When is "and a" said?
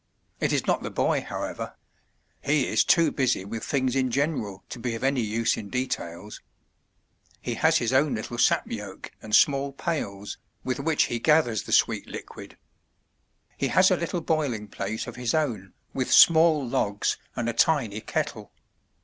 17.35-17.53